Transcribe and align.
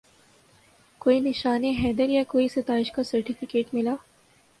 کوئی 1.01 1.19
نشان 1.19 1.63
حیدر 1.81 2.09
یا 2.09 2.23
کوئی 2.27 2.47
ستائش 2.47 2.91
کا 2.91 3.03
سرٹیفکیٹ 3.03 3.73
ملا 3.73 3.95